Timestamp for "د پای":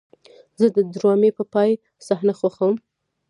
1.35-1.71